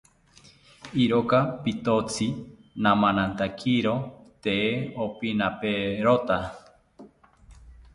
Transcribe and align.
Iroka 1.03 1.39
pitotzi 1.63 2.27
namanantakiro 2.83 3.95
tee 4.43 4.67
opinaperota 5.07 6.39